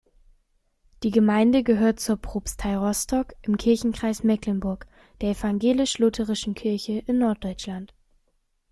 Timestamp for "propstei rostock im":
2.17-3.55